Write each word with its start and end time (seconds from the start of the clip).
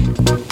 you 0.00 0.49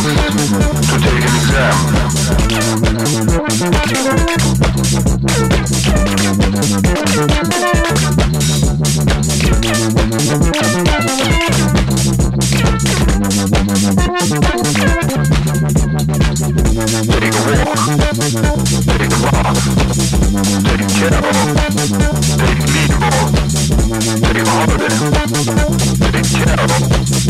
To 0.88 0.96
take 0.98 1.20
an 1.20 1.34
exam. 1.36 1.76
Take 17.10 17.34
a 17.34 17.52
walk. 18.10 18.64
Take 18.86 19.04
a 19.04 19.20
bath. 19.20 19.80
Take 22.70 22.96
of. 23.00 23.28
Take. 26.00 26.22
Take 26.22 27.26
a. 27.26 27.29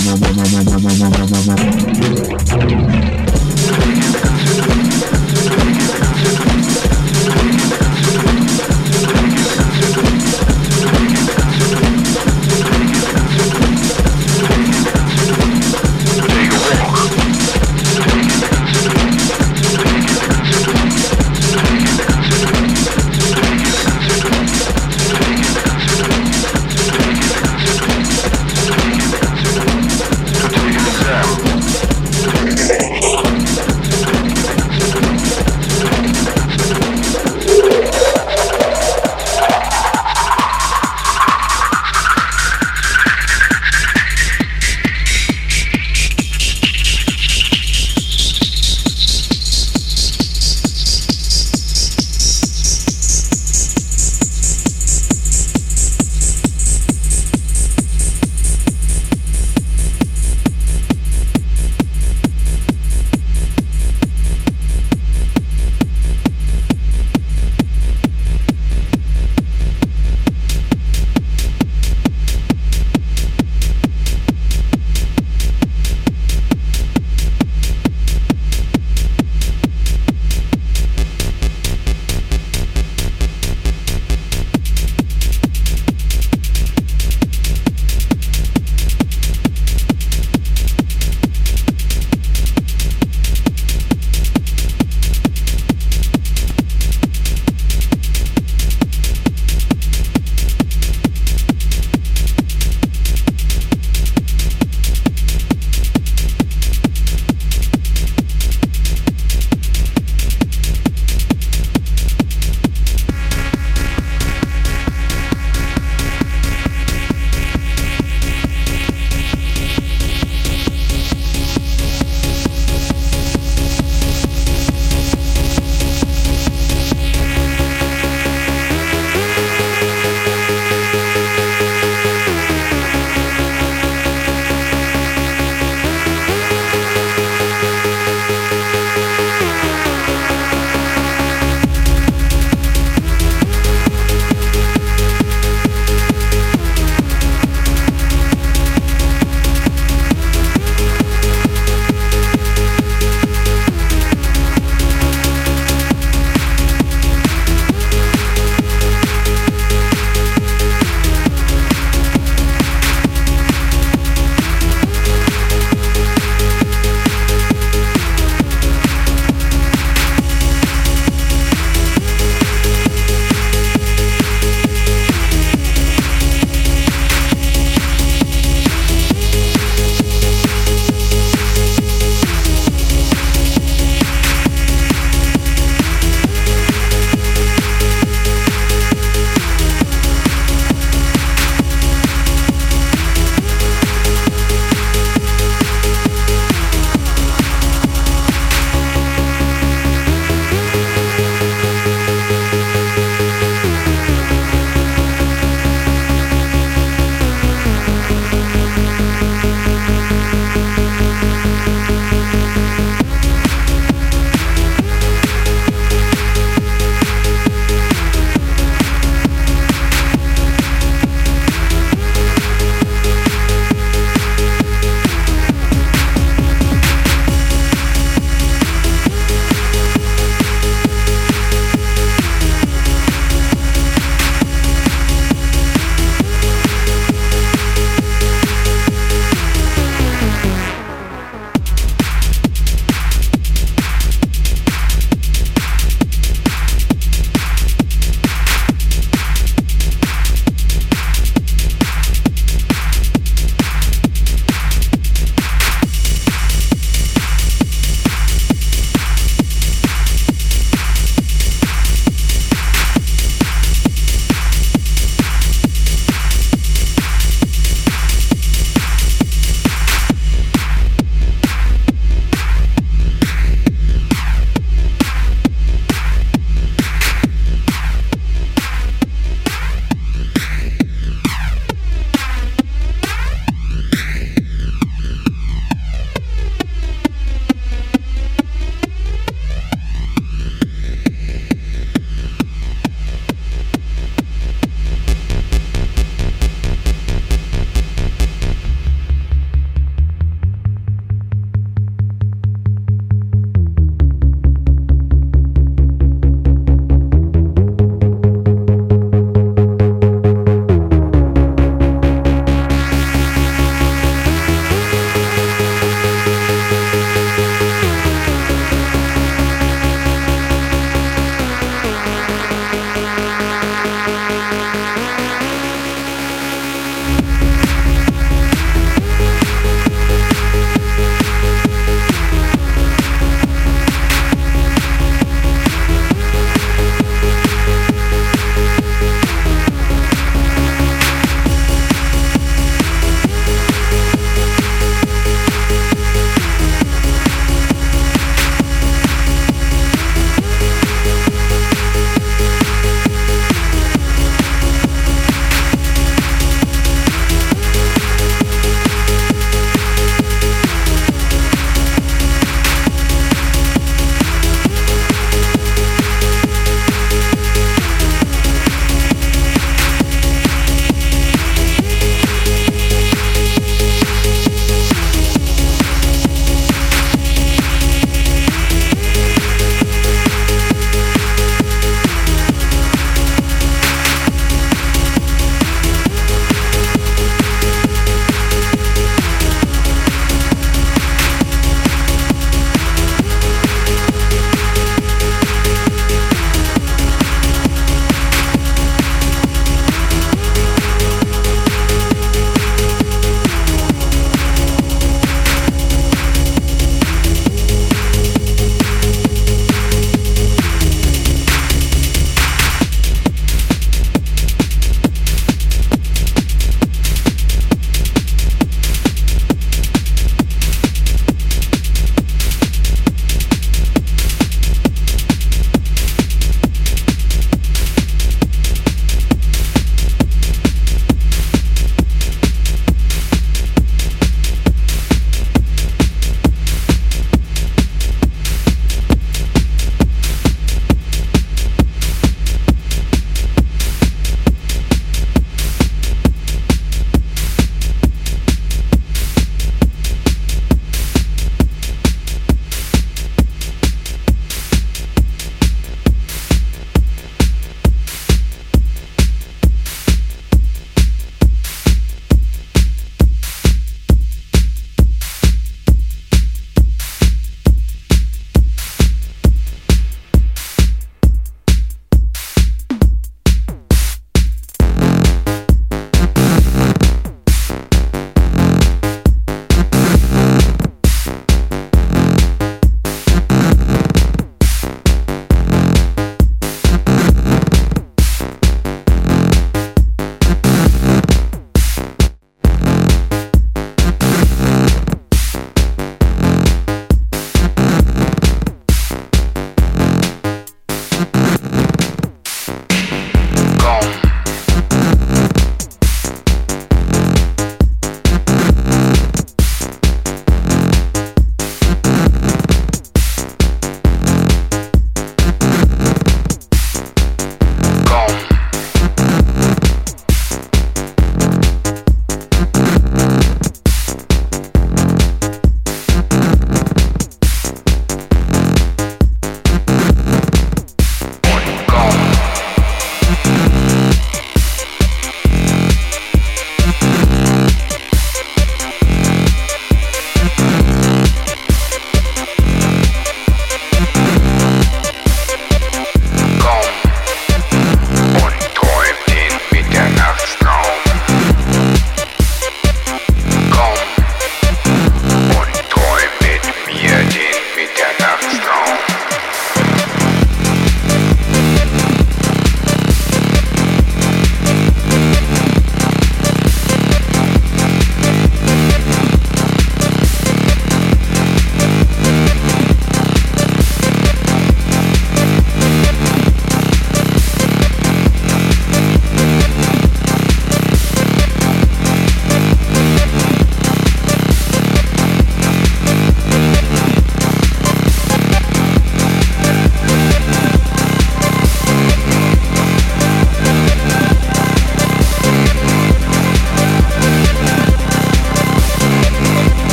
Thank 0.00 1.12
you. 6.02 6.07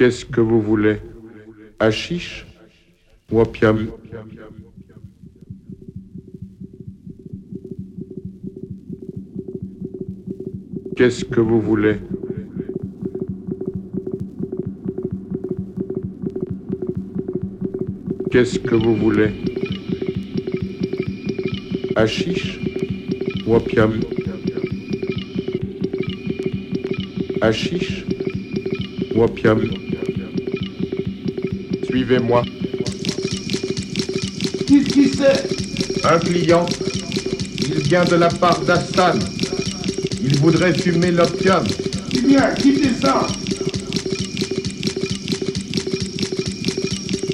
Qu'est-ce 0.00 0.24
que 0.24 0.40
vous 0.40 0.62
voulez? 0.62 0.96
Hachiche 1.78 2.46
ou 3.30 3.42
Qu'est-ce 10.96 11.22
que 11.22 11.40
vous 11.40 11.60
voulez? 11.60 11.96
Qu'est-ce 18.30 18.58
que 18.58 18.76
vous 18.76 18.96
voulez? 18.96 19.32
Hachiche 21.94 22.58
ou 23.46 23.54
opium? 23.54 24.00
Hachiche 27.42 28.06
ou 29.14 29.24
Suivez-moi. 32.10 32.42
Qu'est-ce 34.66 34.88
qui 34.92 35.10
c'est 35.10 36.04
Un 36.04 36.18
client. 36.18 36.66
Il 37.68 37.82
vient 37.82 38.04
de 38.04 38.16
la 38.16 38.26
part 38.26 38.60
d'Assan. 38.62 39.16
Il 40.20 40.36
voudrait 40.38 40.74
fumer 40.74 41.12
l'opium. 41.12 41.62
Eh 42.16 42.20
bien, 42.22 42.52
quittez 42.56 42.90
ça 43.00 43.28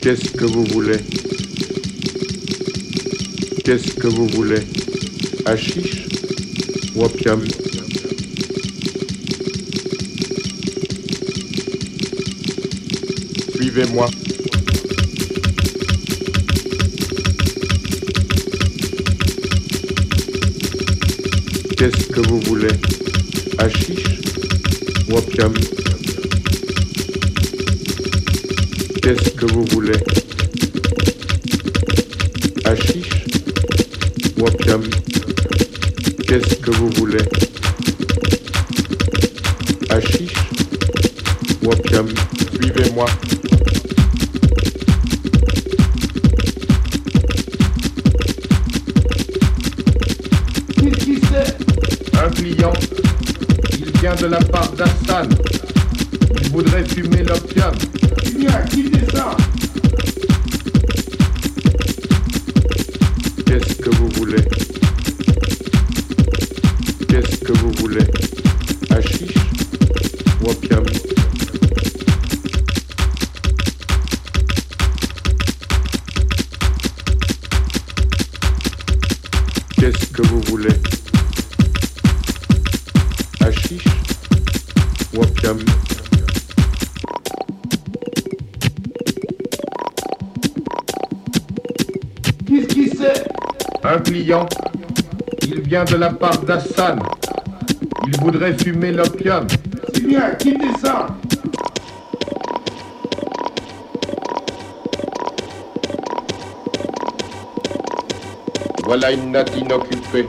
Qu'est-ce 0.03 0.29
que 0.33 0.45
vous 0.45 0.65
voulez? 0.65 0.99
Qu'est-ce 3.65 3.95
que 3.95 4.09
vous 4.09 4.27
voulez? 4.27 4.61
Hachiche 5.47 6.05
ou 6.95 7.05
opium? 7.05 7.43
Suivez-moi. 13.55 14.11
Qu'est-ce 21.87 22.09
que 22.09 22.21
vous 22.29 22.41
voulez. 22.41 22.73
Hachiche 23.59 24.19
ou 25.09 25.21
Qu'est-ce 29.01 29.31
que 29.31 29.47
vous 29.53 29.65
voulez. 29.67 29.93
Hachiche 32.65 33.25
ou 34.37 34.47
Qu'est-ce 36.27 36.57
que 36.57 36.71
vous 36.73 36.91
voulez 36.91 37.23
Un 93.89 93.99
client. 94.01 94.49
Il 95.43 95.61
vient 95.61 95.85
de 95.85 95.95
la 95.95 96.11
part 96.11 96.39
d'Assan. 96.39 96.99
Il 98.05 98.21
voudrait 98.21 98.59
fumer 98.59 98.91
l'opium. 98.91 99.47
C'est 99.95 100.05
bien, 100.05 100.31
quittez 100.33 100.67
ça 100.83 101.07
Voilà 108.85 109.13
une 109.13 109.31
natte 109.31 109.57
inoccupée. 109.57 110.27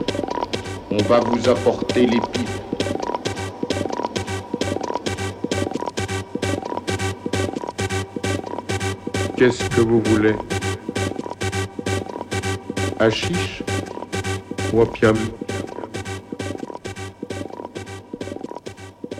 On 0.92 0.98
va 1.06 1.20
vous 1.22 1.50
apporter 1.50 2.06
les 2.06 2.20
pipes. 2.20 2.50
Qu'est-ce 9.36 9.68
que 9.70 9.82
vous 9.82 10.02
voulez? 10.02 10.36
Hachiche 13.00 13.64
ou 14.74 14.82
opium 14.82 15.16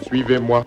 Suivez-moi. 0.08 0.66